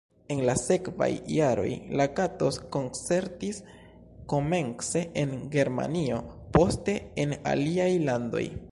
[0.35, 1.67] En la sekvaj jaroj
[2.01, 3.61] Lakatos koncertis,
[4.35, 6.23] komence en Germanio,
[6.59, 8.47] poste en aliaj landoj.